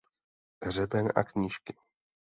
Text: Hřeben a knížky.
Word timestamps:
Hřeben 0.63 1.09
a 1.15 1.23
knížky. 1.23 1.75